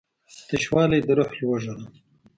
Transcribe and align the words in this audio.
تشوالی 0.47 0.99
د 1.07 1.09
روح 1.17 1.31
لوږه 1.39 1.73
ده. 1.79 1.85